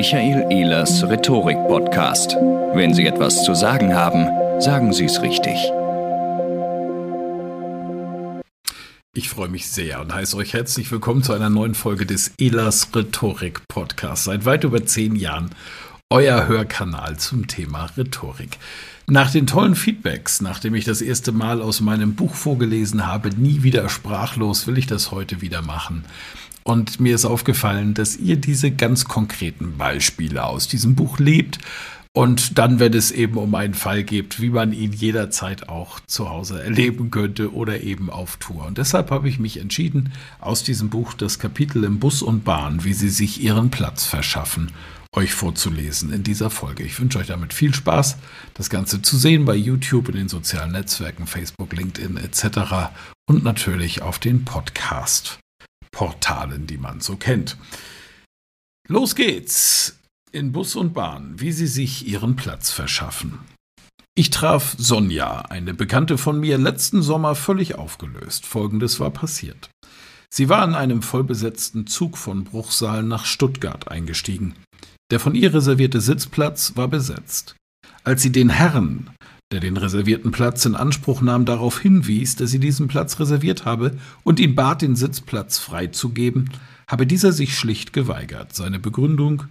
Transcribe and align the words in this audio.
Michael 0.00 0.46
Ehlers 0.50 1.02
Rhetorik-Podcast. 1.02 2.34
Wenn 2.72 2.94
Sie 2.94 3.04
etwas 3.04 3.44
zu 3.44 3.54
sagen 3.54 3.94
haben, 3.94 4.30
sagen 4.58 4.94
Sie 4.94 5.04
es 5.04 5.20
richtig. 5.20 5.56
Ich 9.12 9.28
freue 9.28 9.50
mich 9.50 9.68
sehr 9.68 10.00
und 10.00 10.14
heiße 10.14 10.38
euch 10.38 10.54
herzlich 10.54 10.90
willkommen 10.90 11.22
zu 11.22 11.34
einer 11.34 11.50
neuen 11.50 11.74
Folge 11.74 12.06
des 12.06 12.32
Ehlers 12.38 12.88
Rhetorik 12.96 13.68
Podcasts. 13.68 14.24
Seit 14.24 14.46
weit 14.46 14.64
über 14.64 14.86
zehn 14.86 15.16
Jahren 15.16 15.50
euer 16.08 16.48
Hörkanal 16.48 17.18
zum 17.18 17.46
Thema 17.46 17.90
Rhetorik. 17.98 18.56
Nach 19.06 19.30
den 19.30 19.46
tollen 19.46 19.74
Feedbacks, 19.74 20.40
nachdem 20.40 20.76
ich 20.76 20.86
das 20.86 21.02
erste 21.02 21.32
Mal 21.32 21.60
aus 21.60 21.82
meinem 21.82 22.14
Buch 22.14 22.34
vorgelesen 22.34 23.06
habe, 23.06 23.28
nie 23.36 23.62
wieder 23.64 23.90
sprachlos, 23.90 24.66
will 24.66 24.78
ich 24.78 24.86
das 24.86 25.10
heute 25.10 25.42
wieder 25.42 25.60
machen. 25.60 26.06
Und 26.70 27.00
mir 27.00 27.16
ist 27.16 27.24
aufgefallen, 27.24 27.94
dass 27.94 28.16
ihr 28.16 28.36
diese 28.36 28.70
ganz 28.70 29.06
konkreten 29.06 29.76
Beispiele 29.76 30.44
aus 30.44 30.68
diesem 30.68 30.94
Buch 30.94 31.18
lebt. 31.18 31.58
Und 32.12 32.58
dann, 32.58 32.78
wenn 32.78 32.94
es 32.94 33.10
eben 33.10 33.38
um 33.38 33.56
einen 33.56 33.74
Fall 33.74 34.04
geht, 34.04 34.40
wie 34.40 34.50
man 34.50 34.72
ihn 34.72 34.92
jederzeit 34.92 35.68
auch 35.68 35.98
zu 35.98 36.30
Hause 36.30 36.62
erleben 36.62 37.10
könnte 37.10 37.52
oder 37.52 37.80
eben 37.80 38.08
auf 38.08 38.36
Tour. 38.36 38.66
Und 38.66 38.78
deshalb 38.78 39.10
habe 39.10 39.28
ich 39.28 39.40
mich 39.40 39.56
entschieden, 39.56 40.12
aus 40.38 40.62
diesem 40.62 40.90
Buch 40.90 41.12
das 41.14 41.40
Kapitel 41.40 41.82
im 41.82 41.98
Bus 41.98 42.22
und 42.22 42.44
Bahn, 42.44 42.84
wie 42.84 42.92
sie 42.92 43.10
sich 43.10 43.42
ihren 43.42 43.70
Platz 43.70 44.04
verschaffen, 44.04 44.70
euch 45.12 45.32
vorzulesen 45.32 46.12
in 46.12 46.22
dieser 46.22 46.50
Folge. 46.50 46.84
Ich 46.84 47.00
wünsche 47.00 47.18
euch 47.18 47.26
damit 47.26 47.52
viel 47.52 47.74
Spaß, 47.74 48.16
das 48.54 48.70
Ganze 48.70 49.02
zu 49.02 49.16
sehen 49.16 49.44
bei 49.44 49.56
YouTube, 49.56 50.08
in 50.08 50.14
den 50.14 50.28
sozialen 50.28 50.70
Netzwerken, 50.70 51.26
Facebook, 51.26 51.72
LinkedIn 51.72 52.16
etc. 52.16 52.92
und 53.28 53.42
natürlich 53.42 54.02
auf 54.02 54.20
den 54.20 54.44
Podcast. 54.44 55.40
Portalen, 55.92 56.66
die 56.66 56.78
man 56.78 57.00
so 57.00 57.16
kennt. 57.16 57.56
Los 58.88 59.14
geht's 59.14 59.98
in 60.32 60.52
Bus 60.52 60.76
und 60.76 60.94
Bahn, 60.94 61.40
wie 61.40 61.52
sie 61.52 61.66
sich 61.66 62.06
ihren 62.06 62.36
Platz 62.36 62.70
verschaffen. 62.70 63.40
Ich 64.16 64.30
traf 64.30 64.74
Sonja, 64.76 65.42
eine 65.42 65.74
Bekannte 65.74 66.18
von 66.18 66.40
mir, 66.40 66.58
letzten 66.58 67.02
Sommer 67.02 67.34
völlig 67.34 67.76
aufgelöst. 67.76 68.46
Folgendes 68.46 69.00
war 69.00 69.10
passiert. 69.10 69.70
Sie 70.32 70.48
war 70.48 70.64
in 70.66 70.74
einem 70.74 71.02
vollbesetzten 71.02 71.86
Zug 71.86 72.16
von 72.16 72.44
Bruchsal 72.44 73.02
nach 73.02 73.24
Stuttgart 73.24 73.88
eingestiegen. 73.88 74.54
Der 75.10 75.20
von 75.20 75.34
ihr 75.34 75.52
reservierte 75.52 76.00
Sitzplatz 76.00 76.72
war 76.76 76.88
besetzt. 76.88 77.56
Als 78.04 78.22
sie 78.22 78.30
den 78.30 78.48
Herrn, 78.48 79.10
der 79.52 79.58
den 79.58 79.76
reservierten 79.76 80.30
Platz 80.30 80.64
in 80.64 80.76
Anspruch 80.76 81.22
nahm, 81.22 81.44
darauf 81.44 81.80
hinwies, 81.80 82.36
dass 82.36 82.50
sie 82.50 82.60
diesen 82.60 82.86
Platz 82.86 83.18
reserviert 83.18 83.64
habe 83.64 83.96
und 84.22 84.38
ihn 84.38 84.54
bat, 84.54 84.80
den 84.80 84.94
Sitzplatz 84.94 85.58
freizugeben, 85.58 86.50
habe 86.86 87.04
dieser 87.04 87.32
sich 87.32 87.56
schlicht 87.56 87.92
geweigert. 87.92 88.54
Seine 88.54 88.78
Begründung 88.78 89.44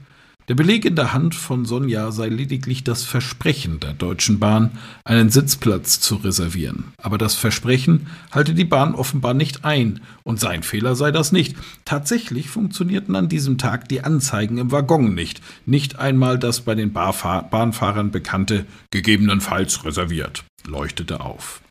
der 0.49 0.55
Beleg 0.55 0.83
in 0.83 0.95
der 0.95 1.13
Hand 1.13 1.35
von 1.35 1.63
Sonja 1.63 2.11
sei 2.11 2.27
lediglich 2.27 2.83
das 2.83 3.03
Versprechen 3.03 3.79
der 3.79 3.93
Deutschen 3.93 4.39
Bahn, 4.39 4.71
einen 5.05 5.29
Sitzplatz 5.29 6.01
zu 6.01 6.15
reservieren. 6.15 6.91
Aber 6.97 7.17
das 7.17 7.35
Versprechen 7.35 8.07
halte 8.31 8.53
die 8.53 8.65
Bahn 8.65 8.95
offenbar 8.95 9.33
nicht 9.33 9.63
ein, 9.63 10.01
und 10.23 10.39
sein 10.39 10.63
Fehler 10.63 10.95
sei 10.95 11.11
das 11.11 11.31
nicht. 11.31 11.55
Tatsächlich 11.85 12.49
funktionierten 12.49 13.15
an 13.15 13.29
diesem 13.29 13.57
Tag 13.57 13.87
die 13.87 14.01
Anzeigen 14.01 14.57
im 14.57 14.71
Waggon 14.71 15.13
nicht, 15.13 15.41
nicht 15.65 15.99
einmal 15.99 16.37
das 16.37 16.61
bei 16.61 16.75
den 16.75 16.91
Bahnfahrern 16.91 18.11
bekannte 18.11 18.65
gegebenenfalls 18.91 19.85
reserviert 19.85 20.43
leuchtete 20.67 21.21
auf. 21.21 21.61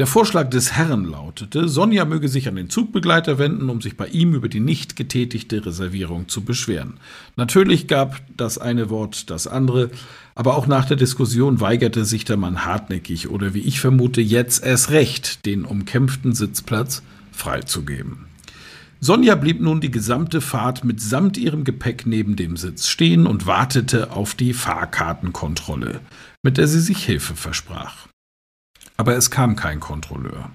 Der 0.00 0.06
Vorschlag 0.06 0.48
des 0.48 0.72
Herrn 0.72 1.04
lautete, 1.04 1.68
Sonja 1.68 2.06
möge 2.06 2.30
sich 2.30 2.48
an 2.48 2.56
den 2.56 2.70
Zugbegleiter 2.70 3.36
wenden, 3.36 3.68
um 3.68 3.82
sich 3.82 3.98
bei 3.98 4.06
ihm 4.06 4.32
über 4.32 4.48
die 4.48 4.58
nicht 4.58 4.96
getätigte 4.96 5.66
Reservierung 5.66 6.26
zu 6.26 6.40
beschweren. 6.40 6.94
Natürlich 7.36 7.86
gab 7.86 8.22
das 8.34 8.56
eine 8.56 8.88
Wort 8.88 9.28
das 9.28 9.46
andere, 9.46 9.90
aber 10.34 10.56
auch 10.56 10.66
nach 10.66 10.86
der 10.86 10.96
Diskussion 10.96 11.60
weigerte 11.60 12.06
sich 12.06 12.24
der 12.24 12.38
Mann 12.38 12.64
hartnäckig 12.64 13.28
oder 13.28 13.52
wie 13.52 13.60
ich 13.60 13.78
vermute 13.78 14.22
jetzt 14.22 14.64
erst 14.64 14.90
recht, 14.90 15.44
den 15.44 15.66
umkämpften 15.66 16.32
Sitzplatz 16.32 17.02
freizugeben. 17.30 18.24
Sonja 19.00 19.34
blieb 19.34 19.60
nun 19.60 19.82
die 19.82 19.90
gesamte 19.90 20.40
Fahrt 20.40 20.82
mitsamt 20.82 21.36
ihrem 21.36 21.62
Gepäck 21.62 22.06
neben 22.06 22.36
dem 22.36 22.56
Sitz 22.56 22.88
stehen 22.88 23.26
und 23.26 23.46
wartete 23.46 24.12
auf 24.12 24.34
die 24.34 24.54
Fahrkartenkontrolle, 24.54 26.00
mit 26.42 26.56
der 26.56 26.68
sie 26.68 26.80
sich 26.80 27.04
Hilfe 27.04 27.36
versprach. 27.36 28.09
Aber 29.00 29.16
es 29.16 29.30
kam 29.30 29.56
kein 29.56 29.80
Kontrolleur. 29.80 30.50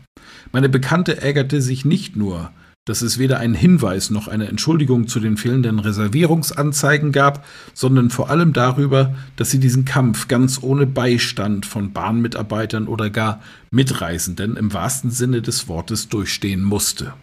Meine 0.51 0.69
Bekannte 0.69 1.19
ärgerte 1.19 1.63
sich 1.63 1.83
nicht 1.83 2.15
nur, 2.15 2.51
dass 2.85 3.01
es 3.01 3.17
weder 3.17 3.39
einen 3.39 3.55
Hinweis 3.55 4.11
noch 4.11 4.27
eine 4.27 4.45
Entschuldigung 4.45 5.07
zu 5.07 5.19
den 5.19 5.35
fehlenden 5.35 5.79
Reservierungsanzeigen 5.79 7.11
gab, 7.11 7.43
sondern 7.73 8.11
vor 8.11 8.29
allem 8.29 8.53
darüber, 8.53 9.15
dass 9.35 9.49
sie 9.49 9.59
diesen 9.59 9.83
Kampf 9.83 10.27
ganz 10.27 10.61
ohne 10.61 10.85
Beistand 10.85 11.65
von 11.65 11.91
Bahnmitarbeitern 11.91 12.87
oder 12.87 13.09
gar 13.09 13.41
Mitreisenden 13.71 14.57
im 14.57 14.71
wahrsten 14.71 15.09
Sinne 15.09 15.41
des 15.41 15.67
Wortes 15.67 16.09
durchstehen 16.09 16.63
musste. 16.63 17.13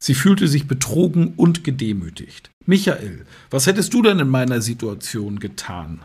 Sie 0.00 0.14
fühlte 0.14 0.48
sich 0.48 0.66
betrogen 0.66 1.34
und 1.36 1.62
gedemütigt. 1.62 2.50
Michael, 2.66 3.26
was 3.50 3.68
hättest 3.68 3.94
du 3.94 4.02
denn 4.02 4.18
in 4.18 4.28
meiner 4.28 4.60
Situation 4.60 5.38
getan? 5.38 6.00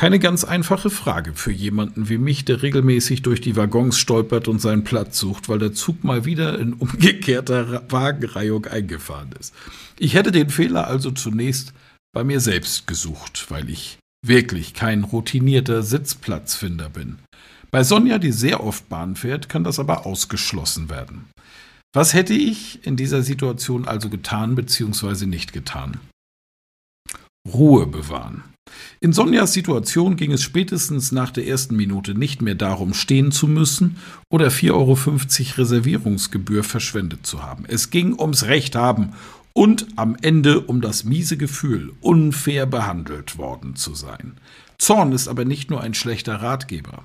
Keine 0.00 0.18
ganz 0.18 0.44
einfache 0.44 0.88
Frage 0.88 1.34
für 1.34 1.52
jemanden 1.52 2.08
wie 2.08 2.16
mich, 2.16 2.46
der 2.46 2.62
regelmäßig 2.62 3.20
durch 3.20 3.42
die 3.42 3.54
Waggons 3.56 3.98
stolpert 3.98 4.48
und 4.48 4.58
seinen 4.58 4.82
Platz 4.82 5.18
sucht, 5.18 5.50
weil 5.50 5.58
der 5.58 5.74
Zug 5.74 6.04
mal 6.04 6.24
wieder 6.24 6.58
in 6.58 6.72
umgekehrter 6.72 7.82
Wagenreihung 7.90 8.64
eingefahren 8.64 9.32
ist. 9.38 9.52
Ich 9.98 10.14
hätte 10.14 10.32
den 10.32 10.48
Fehler 10.48 10.86
also 10.86 11.10
zunächst 11.10 11.74
bei 12.14 12.24
mir 12.24 12.40
selbst 12.40 12.86
gesucht, 12.86 13.50
weil 13.50 13.68
ich 13.68 13.98
wirklich 14.26 14.72
kein 14.72 15.04
routinierter 15.04 15.82
Sitzplatzfinder 15.82 16.88
bin. 16.88 17.18
Bei 17.70 17.84
Sonja, 17.84 18.16
die 18.16 18.32
sehr 18.32 18.64
oft 18.64 18.88
Bahn 18.88 19.16
fährt, 19.16 19.50
kann 19.50 19.64
das 19.64 19.78
aber 19.78 20.06
ausgeschlossen 20.06 20.88
werden. 20.88 21.26
Was 21.94 22.14
hätte 22.14 22.32
ich 22.32 22.86
in 22.86 22.96
dieser 22.96 23.22
Situation 23.22 23.86
also 23.86 24.08
getan 24.08 24.54
bzw. 24.54 25.26
nicht 25.26 25.52
getan? 25.52 26.00
Ruhe 27.46 27.86
bewahren. 27.86 28.44
In 29.00 29.12
Sonjas 29.12 29.52
Situation 29.52 30.16
ging 30.16 30.32
es 30.32 30.42
spätestens 30.42 31.12
nach 31.12 31.30
der 31.30 31.46
ersten 31.46 31.76
Minute 31.76 32.14
nicht 32.14 32.42
mehr 32.42 32.54
darum, 32.54 32.94
stehen 32.94 33.32
zu 33.32 33.46
müssen 33.46 33.96
oder 34.30 34.48
4,50 34.48 34.70
Euro 34.72 34.98
Reservierungsgebühr 35.58 36.64
verschwendet 36.64 37.26
zu 37.26 37.42
haben. 37.42 37.64
Es 37.66 37.90
ging 37.90 38.18
ums 38.18 38.44
Recht 38.44 38.76
haben 38.76 39.12
und 39.52 39.86
am 39.96 40.16
Ende 40.20 40.60
um 40.60 40.80
das 40.80 41.04
miese 41.04 41.36
Gefühl, 41.36 41.92
unfair 42.00 42.66
behandelt 42.66 43.38
worden 43.38 43.76
zu 43.76 43.94
sein. 43.94 44.34
Zorn 44.78 45.12
ist 45.12 45.28
aber 45.28 45.44
nicht 45.44 45.70
nur 45.70 45.80
ein 45.80 45.94
schlechter 45.94 46.36
Ratgeber, 46.36 47.04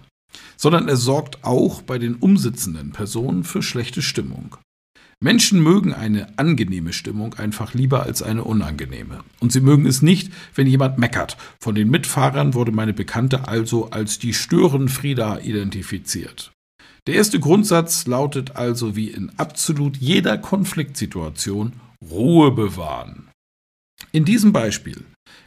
sondern 0.57 0.88
er 0.88 0.97
sorgt 0.97 1.44
auch 1.44 1.81
bei 1.81 1.97
den 1.97 2.15
umsitzenden 2.15 2.91
Personen 2.91 3.44
für 3.44 3.62
schlechte 3.62 4.01
Stimmung. 4.01 4.57
Menschen 5.21 5.63
mögen 5.63 5.94
eine 5.94 6.38
angenehme 6.38 6.94
Stimmung 6.94 7.35
einfach 7.35 7.73
lieber 7.73 8.03
als 8.03 8.21
eine 8.21 8.44
unangenehme. 8.44 9.23
Und 9.39 9.51
sie 9.51 9.62
mögen 9.62 9.85
es 9.85 10.01
nicht, 10.01 10.31
wenn 10.53 10.67
jemand 10.67 10.97
meckert. 10.97 11.38
Von 11.59 11.75
den 11.75 11.89
Mitfahrern 11.89 12.53
wurde 12.53 12.71
meine 12.71 12.94
Bekannte 12.94 13.47
also 13.47 13.89
als 13.89 14.19
die 14.19 14.33
Störenfrieda 14.33 15.39
identifiziert. 15.39 16.51
Der 17.07 17.15
erste 17.15 17.39
Grundsatz 17.39 18.07
lautet 18.07 18.56
also 18.56 18.95
wie 18.95 19.09
in 19.09 19.31
absolut 19.38 19.97
jeder 19.97 20.38
Konfliktsituation 20.38 21.73
Ruhe 22.01 22.51
bewahren. 22.51 23.29
In 24.12 24.25
diesem 24.25 24.51
Beispiel, 24.51 25.06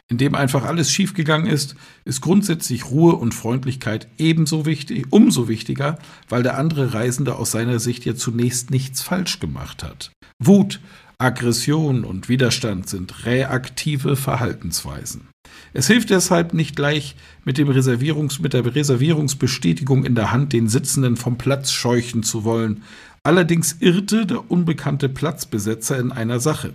in 0.09 0.17
dem 0.17 0.35
einfach 0.35 0.65
alles 0.65 0.91
schiefgegangen 0.91 1.47
ist, 1.47 1.75
ist 2.05 2.21
grundsätzlich 2.21 2.85
Ruhe 2.85 3.15
und 3.15 3.33
Freundlichkeit 3.33 4.07
ebenso 4.17 4.65
wichtig, 4.65 5.07
umso 5.11 5.47
wichtiger, 5.47 5.99
weil 6.27 6.43
der 6.43 6.57
andere 6.57 6.93
Reisende 6.93 7.35
aus 7.35 7.51
seiner 7.51 7.79
Sicht 7.79 8.05
ja 8.05 8.15
zunächst 8.15 8.71
nichts 8.71 9.01
falsch 9.01 9.39
gemacht 9.39 9.83
hat. 9.83 10.11
Wut, 10.39 10.79
Aggression 11.19 12.05
und 12.05 12.29
Widerstand 12.29 12.87
sind 12.87 13.25
reaktive 13.25 14.15
Verhaltensweisen. 14.15 15.27
Es 15.73 15.87
hilft 15.87 16.09
deshalb 16.09 16.53
nicht 16.53 16.75
gleich 16.75 17.15
mit, 17.43 17.57
dem 17.57 17.69
Reservierungs-, 17.69 18.41
mit 18.41 18.53
der 18.53 18.63
Reservierungsbestätigung 18.73 20.05
in 20.05 20.15
der 20.15 20.31
Hand 20.31 20.53
den 20.53 20.69
Sitzenden 20.69 21.17
vom 21.17 21.37
Platz 21.37 21.71
scheuchen 21.71 22.23
zu 22.23 22.43
wollen. 22.43 22.83
Allerdings 23.29 23.75
irrte 23.79 24.25
der 24.25 24.49
unbekannte 24.49 25.07
Platzbesetzer 25.07 25.99
in 25.99 26.11
einer 26.11 26.39
Sache. 26.39 26.73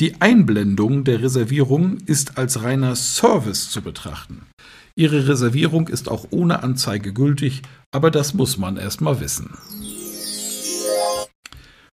Die 0.00 0.20
Einblendung 0.20 1.04
der 1.04 1.22
Reservierung 1.22 1.98
ist 2.06 2.38
als 2.38 2.64
reiner 2.64 2.96
Service 2.96 3.70
zu 3.70 3.82
betrachten. 3.82 4.46
Ihre 4.96 5.28
Reservierung 5.28 5.86
ist 5.86 6.08
auch 6.08 6.26
ohne 6.30 6.64
Anzeige 6.64 7.12
gültig, 7.12 7.62
aber 7.94 8.10
das 8.10 8.34
muss 8.34 8.58
man 8.58 8.78
erst 8.78 9.00
mal 9.00 9.20
wissen. 9.20 9.56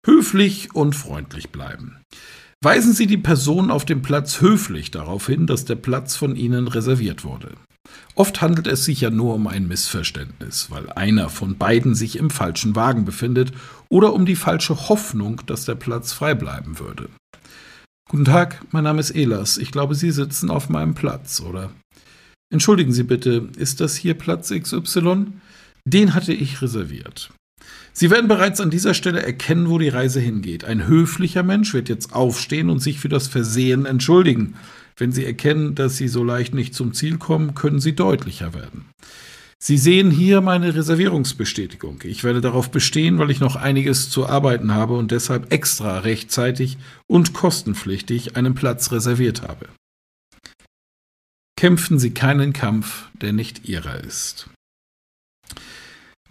Höflich 0.07 0.73
und 0.73 0.95
freundlich 0.95 1.51
bleiben. 1.51 1.97
Weisen 2.63 2.93
Sie 2.93 3.09
die 3.09 3.19
Person 3.19 3.73
auf 3.73 3.85
dem 3.85 4.03
Platz 4.03 4.41
höflich 4.41 4.93
darauf 4.93 5.27
hin, 5.27 5.49
dass 5.49 5.65
der 5.65 5.75
Platz 5.75 6.15
von 6.15 6.37
Ihnen 6.37 6.69
reserviert 6.69 7.25
wurde. 7.25 7.55
Oft 8.15 8.43
handelt 8.43 8.67
es 8.67 8.85
sich 8.85 9.01
ja 9.01 9.11
nur 9.11 9.35
um 9.35 9.47
ein 9.47 9.69
Missverständnis, 9.69 10.71
weil 10.71 10.91
einer 10.91 11.29
von 11.29 11.57
beiden 11.57 11.95
sich 11.95 12.17
im 12.17 12.31
falschen 12.31 12.77
Wagen 12.77 13.05
befindet 13.05 13.53
oder 13.89 14.13
um 14.13 14.27
die 14.27 14.37
falsche 14.37 14.89
Hoffnung, 14.89 15.43
dass 15.47 15.65
der 15.65 15.75
Platz 15.75 16.13
frei 16.13 16.35
bleiben 16.35 16.79
würde. 16.79 17.09
Guten 18.09 18.25
Tag, 18.25 18.65
mein 18.73 18.85
Name 18.85 19.01
ist 19.01 19.13
Elas. 19.13 19.57
Ich 19.57 19.71
glaube, 19.71 19.95
Sie 19.95 20.11
sitzen 20.11 20.51
auf 20.51 20.69
meinem 20.69 20.95
Platz, 20.95 21.41
oder? 21.41 21.71
Entschuldigen 22.53 22.93
Sie 22.93 23.05
bitte, 23.05 23.49
ist 23.57 23.81
das 23.81 23.95
hier 23.95 24.15
Platz 24.15 24.51
XY? 24.51 25.29
Den 25.85 26.15
hatte 26.15 26.33
ich 26.33 26.61
reserviert. 26.61 27.31
Sie 27.93 28.11
werden 28.11 28.29
bereits 28.29 28.61
an 28.61 28.71
dieser 28.71 28.95
Stelle 28.95 29.23
erkennen, 29.23 29.69
wo 29.69 29.79
die 29.79 29.89
Reise 29.89 30.21
hingeht. 30.21 30.65
Ein 30.65 30.87
höflicher 30.87 31.43
Mensch 31.43 31.73
wird 31.75 31.89
jetzt 31.89 32.13
aufstehen 32.13 32.71
und 32.71 32.81
sich 32.81 32.99
für 32.99 33.09
das 33.09 33.29
Versehen 33.29 33.87
entschuldigen. 33.87 34.55
Wenn 35.01 35.13
Sie 35.13 35.25
erkennen, 35.25 35.75
dass 35.75 35.97
Sie 35.97 36.09
so 36.09 36.23
leicht 36.23 36.53
nicht 36.53 36.75
zum 36.75 36.93
Ziel 36.93 37.17
kommen, 37.17 37.55
können 37.55 37.81
Sie 37.81 37.95
deutlicher 37.95 38.53
werden. 38.53 38.85
Sie 39.59 39.79
sehen 39.79 40.11
hier 40.11 40.43
meine 40.43 40.75
Reservierungsbestätigung. 40.75 42.03
Ich 42.05 42.23
werde 42.23 42.43
darauf 42.43 42.71
bestehen, 42.71 43.19
weil 43.19 43.31
ich 43.31 43.41
noch 43.41 43.57
einiges 43.57 44.11
zu 44.11 44.27
arbeiten 44.27 44.75
habe 44.75 44.99
und 44.99 45.11
deshalb 45.11 45.53
extra 45.55 46.01
rechtzeitig 46.01 46.77
und 47.07 47.33
kostenpflichtig 47.33 48.37
einen 48.37 48.55
Platz 48.55 48.93
reserviert 48.93 49.41
habe. 49.41 49.69
Kämpfen 51.57 51.99
Sie 51.99 52.13
keinen 52.13 52.53
Kampf, 52.53 53.09
der 53.15 53.33
nicht 53.33 53.69
Ihrer 53.69 54.05
ist. 54.05 54.51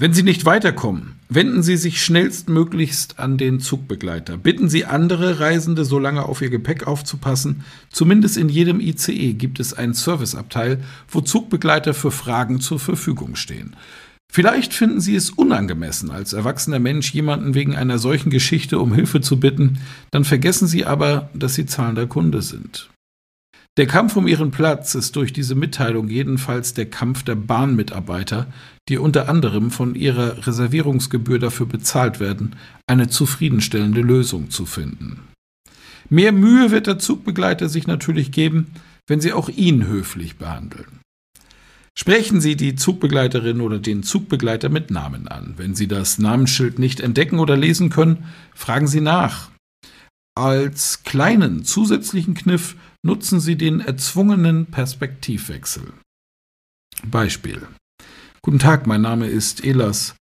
Wenn 0.02 0.14
Sie 0.14 0.24
nicht 0.24 0.46
weiterkommen, 0.46 1.16
wenden 1.28 1.62
Sie 1.62 1.76
sich 1.76 2.02
schnellstmöglichst 2.02 3.20
an 3.20 3.38
den 3.38 3.60
Zugbegleiter. 3.60 4.38
Bitten 4.38 4.70
Sie 4.70 4.86
andere 4.86 5.42
Reisende, 5.42 5.84
so 5.84 6.00
lange 6.00 6.24
auf 6.24 6.42
Ihr 6.42 6.50
Gepäck 6.50 6.88
aufzupassen. 6.88 7.66
Zumindest 7.90 8.38
in 8.38 8.48
jedem 8.48 8.80
ICE 8.80 9.34
gibt 9.34 9.60
es 9.60 9.74
einen 9.74 9.94
Serviceabteil, 9.94 10.80
wo 11.10 11.20
Zugbegleiter 11.20 11.94
für 11.94 12.12
Fragen 12.12 12.62
zur 12.62 12.80
Verfügung 12.80 13.36
stehen. 13.36 13.76
Vielleicht 14.32 14.74
finden 14.74 15.02
Sie 15.02 15.18
es 15.18 15.32
unangemessen, 15.32 16.12
als 16.12 16.32
erwachsener 16.32 16.80
Mensch 16.80 17.14
jemanden 17.14 17.54
wegen 17.54 17.76
einer 17.76 18.00
solchen 18.00 18.30
Geschichte 18.30 18.80
um 18.80 18.94
Hilfe 18.94 19.20
zu 19.20 19.38
bitten, 19.38 19.80
dann 20.12 20.24
vergessen 20.24 20.68
Sie 20.70 20.86
aber, 20.86 21.30
dass 21.34 21.56
Sie 21.56 21.66
zahlender 21.66 22.08
Kunde 22.08 22.42
sind. 22.42 22.90
Der 23.78 23.88
Kampf 23.88 24.16
um 24.18 24.28
ihren 24.28 24.52
Platz 24.52 24.96
ist 24.96 25.16
durch 25.16 25.32
diese 25.32 25.56
Mitteilung 25.56 26.10
jedenfalls 26.10 26.74
der 26.74 26.90
Kampf 26.90 27.24
der 27.24 27.36
Bahnmitarbeiter, 27.36 28.48
die 28.90 28.98
unter 28.98 29.30
anderem 29.30 29.72
von 29.72 29.96
ihrer 29.96 30.46
Reservierungsgebühr 30.48 31.40
dafür 31.40 31.66
bezahlt 31.66 32.20
werden, 32.20 32.56
eine 32.88 33.08
zufriedenstellende 33.08 34.02
Lösung 34.02 34.50
zu 34.50 34.66
finden. 34.66 35.22
Mehr 36.10 36.32
Mühe 36.32 36.72
wird 36.72 36.88
der 36.88 37.00
Zugbegleiter 37.00 37.70
sich 37.70 37.88
natürlich 37.88 38.32
geben, 38.32 38.68
wenn 39.08 39.22
Sie 39.22 39.32
auch 39.32 39.48
ihn 39.48 39.86
höflich 39.86 40.38
behandeln. 40.38 41.00
Sprechen 41.98 42.40
Sie 42.42 42.56
die 42.56 42.76
Zugbegleiterin 42.76 43.62
oder 43.62 43.78
den 43.78 44.04
Zugbegleiter 44.04 44.70
mit 44.70 44.90
Namen 44.90 45.28
an. 45.28 45.56
Wenn 45.58 45.76
Sie 45.76 45.88
das 45.88 46.18
Namensschild 46.18 46.80
nicht 46.80 47.02
entdecken 47.02 47.40
oder 47.40 47.58
lesen 47.58 47.90
können, 47.90 48.26
fragen 48.56 48.88
Sie 48.88 49.02
nach. 49.02 49.50
Als 50.40 51.04
kleinen 51.04 51.66
zusätzlichen 51.66 52.34
Kniff 52.34 52.78
nutzen 53.04 53.42
Sie 53.42 53.58
den 53.58 53.82
erzwungenen 53.82 54.68
Perspektivwechsel. 54.68 55.84
Beispiel. 57.04 57.68
Guten 58.42 58.58
Tag, 58.58 58.88
mein 58.88 59.02
Name 59.02 59.28
ist 59.28 59.66
Elas. 59.66 60.16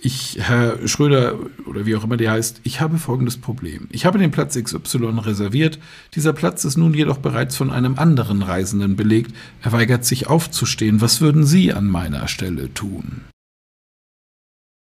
Ich, 0.00 0.38
Herr 0.40 0.88
Schröder, 0.88 1.38
oder 1.66 1.84
wie 1.84 1.94
auch 1.94 2.04
immer 2.04 2.16
der 2.16 2.30
heißt, 2.30 2.62
ich 2.64 2.80
habe 2.80 2.96
folgendes 2.96 3.36
Problem. 3.36 3.86
Ich 3.92 4.06
habe 4.06 4.18
den 4.18 4.30
Platz 4.30 4.54
XY 4.54 5.18
reserviert. 5.18 5.78
Dieser 6.14 6.32
Platz 6.32 6.64
ist 6.64 6.78
nun 6.78 6.94
jedoch 6.94 7.18
bereits 7.18 7.54
von 7.54 7.70
einem 7.70 7.98
anderen 7.98 8.40
Reisenden 8.40 8.96
belegt. 8.96 9.36
Er 9.60 9.72
weigert 9.72 10.06
sich 10.06 10.26
aufzustehen. 10.26 11.02
Was 11.02 11.20
würden 11.20 11.44
Sie 11.44 11.70
an 11.70 11.84
meiner 11.86 12.28
Stelle 12.28 12.72
tun? 12.72 13.20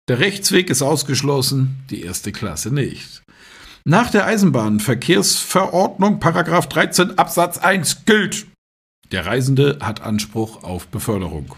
Der 0.07 0.17
Rechtsweg 0.17 0.71
ist 0.71 0.81
ausgeschlossen, 0.81 1.83
die 1.91 2.01
erste 2.01 2.31
Klasse 2.31 2.73
nicht. 2.73 3.21
Nach 3.85 4.11
der 4.11 4.25
Eisenbahnverkehrsverordnung 4.25 6.19
Paragraph 6.19 6.67
13 6.67 7.17
Absatz 7.17 7.57
1 7.57 8.03
gilt. 8.05 8.45
Der 9.11 9.25
Reisende 9.25 9.77
hat 9.81 10.01
Anspruch 10.01 10.63
auf 10.63 10.87
Beförderung. 10.87 11.55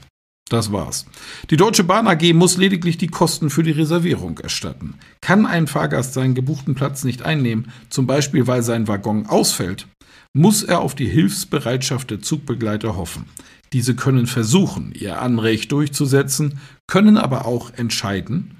Das 0.47 0.71
war's. 0.71 1.07
Die 1.49 1.57
Deutsche 1.57 1.83
Bahn 1.83 2.07
AG 2.07 2.33
muss 2.33 2.57
lediglich 2.57 2.97
die 2.97 3.07
Kosten 3.07 3.49
für 3.49 3.63
die 3.63 3.71
Reservierung 3.71 4.37
erstatten. 4.37 4.99
Kann 5.21 5.47
ein 5.47 5.65
Fahrgast 5.65 6.13
seinen 6.13 6.35
gebuchten 6.35 6.75
Platz 6.75 7.03
nicht 7.03 7.23
einnehmen, 7.23 7.71
zum 7.89 8.05
Beispiel 8.05 8.45
weil 8.45 8.61
sein 8.61 8.87
Waggon 8.87 9.25
ausfällt, 9.25 9.87
muss 10.33 10.61
er 10.61 10.81
auf 10.81 10.93
die 10.93 11.07
Hilfsbereitschaft 11.07 12.11
der 12.11 12.21
Zugbegleiter 12.21 12.95
hoffen. 12.97 13.25
Diese 13.73 13.95
können 13.95 14.27
versuchen, 14.27 14.93
ihr 14.93 15.21
Anrecht 15.21 15.71
durchzusetzen, 15.71 16.59
können 16.85 17.17
aber 17.17 17.45
auch 17.45 17.71
entscheiden, 17.73 18.57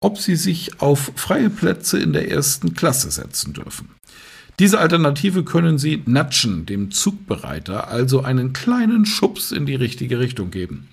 ob 0.00 0.18
sie 0.18 0.36
sich 0.36 0.80
auf 0.80 1.12
freie 1.14 1.50
Plätze 1.50 1.98
in 1.98 2.12
der 2.12 2.30
ersten 2.30 2.74
Klasse 2.74 3.10
setzen 3.10 3.52
dürfen. 3.52 3.90
Diese 4.58 4.78
Alternative 4.78 5.42
können 5.44 5.78
Sie 5.78 6.02
Natschen, 6.04 6.66
dem 6.66 6.90
Zugbereiter, 6.90 7.88
also 7.88 8.22
einen 8.22 8.52
kleinen 8.52 9.06
Schubs 9.06 9.52
in 9.52 9.64
die 9.64 9.74
richtige 9.74 10.18
Richtung 10.18 10.50
geben. 10.50 10.88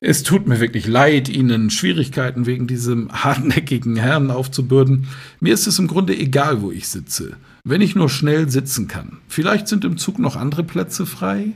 Es 0.00 0.22
tut 0.22 0.46
mir 0.46 0.60
wirklich 0.60 0.86
leid, 0.86 1.28
Ihnen 1.28 1.68
Schwierigkeiten 1.68 2.46
wegen 2.46 2.66
diesem 2.66 3.10
hartnäckigen 3.12 3.96
Herrn 3.96 4.30
aufzubürden. 4.30 5.08
Mir 5.40 5.52
ist 5.52 5.66
es 5.66 5.78
im 5.78 5.88
Grunde 5.88 6.16
egal, 6.16 6.62
wo 6.62 6.70
ich 6.70 6.88
sitze, 6.88 7.36
wenn 7.64 7.82
ich 7.82 7.94
nur 7.94 8.08
schnell 8.08 8.48
sitzen 8.48 8.88
kann. 8.88 9.18
Vielleicht 9.28 9.68
sind 9.68 9.84
im 9.84 9.98
Zug 9.98 10.18
noch 10.18 10.36
andere 10.36 10.64
Plätze 10.64 11.04
frei? 11.04 11.52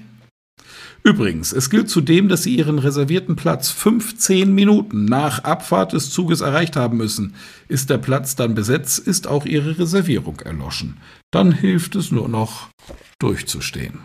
Übrigens, 1.07 1.53
es 1.53 1.69
gilt 1.69 1.91
zudem, 1.91 2.31
dass 2.31 2.45
Sie 2.45 2.57
Ihren 2.57 2.79
reservierten 2.79 3.37
Platz 3.37 3.69
15 3.71 4.55
Minuten 4.55 5.05
nach 5.05 5.45
Abfahrt 5.45 5.93
des 5.93 6.09
Zuges 6.11 6.41
erreicht 6.41 6.77
haben 6.77 6.97
müssen. 6.97 7.35
Ist 7.69 7.91
der 7.91 7.99
Platz 7.99 8.37
dann 8.37 8.55
besetzt, 8.55 9.01
ist 9.01 9.27
auch 9.27 9.45
Ihre 9.45 9.79
Reservierung 9.79 10.41
erloschen. 10.41 10.97
Dann 11.31 11.53
hilft 11.53 11.95
es 11.95 12.11
nur 12.11 12.29
noch, 12.29 12.71
durchzustehen. 13.19 13.99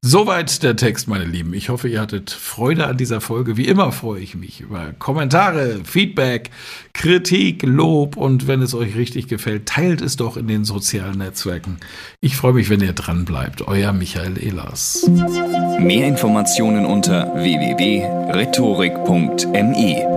Soweit 0.00 0.62
der 0.62 0.76
Text, 0.76 1.08
meine 1.08 1.24
Lieben. 1.24 1.52
Ich 1.54 1.70
hoffe, 1.70 1.88
ihr 1.88 2.00
hattet 2.00 2.30
Freude 2.30 2.86
an 2.86 2.96
dieser 2.96 3.20
Folge. 3.20 3.56
Wie 3.56 3.66
immer 3.66 3.90
freue 3.90 4.20
ich 4.20 4.36
mich 4.36 4.60
über 4.60 4.92
Kommentare, 4.98 5.80
Feedback, 5.82 6.50
Kritik, 6.92 7.64
Lob 7.64 8.16
und 8.16 8.46
wenn 8.46 8.62
es 8.62 8.74
euch 8.74 8.94
richtig 8.94 9.26
gefällt, 9.26 9.66
teilt 9.66 10.00
es 10.00 10.14
doch 10.16 10.36
in 10.36 10.46
den 10.46 10.64
sozialen 10.64 11.18
Netzwerken. 11.18 11.78
Ich 12.20 12.36
freue 12.36 12.52
mich, 12.52 12.70
wenn 12.70 12.80
ihr 12.80 12.92
dran 12.92 13.24
bleibt. 13.24 13.66
Euer 13.66 13.92
Michael 13.92 14.40
Ehlers. 14.40 15.10
Mehr 15.80 16.06
Informationen 16.06 16.86
unter 16.86 17.34
www.rhetorik.me 17.34 20.07